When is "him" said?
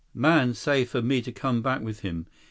1.99-2.25